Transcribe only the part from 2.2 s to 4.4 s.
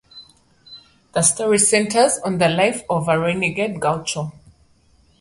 on the life of a renegade gaucho.